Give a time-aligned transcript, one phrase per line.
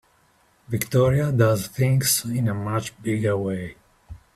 [0.67, 3.75] Victoria does things in a much bigger way.